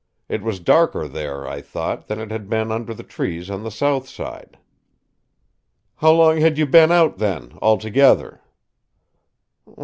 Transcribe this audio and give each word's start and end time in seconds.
It 0.27 0.41
was 0.41 0.59
darker 0.59 1.07
there, 1.07 1.47
I 1.47 1.61
thought, 1.61 2.07
than 2.07 2.19
it 2.19 2.31
had 2.31 2.49
been 2.49 2.71
under 2.71 2.91
the 2.91 3.03
trees 3.03 3.51
on 3.51 3.61
the 3.63 3.69
south 3.69 4.07
side." 4.09 4.57
"How 5.97 6.11
long 6.13 6.41
had 6.41 6.57
you 6.57 6.65
been 6.65 6.91
out 6.91 7.19
then, 7.19 7.55
altogether?" 7.61 8.41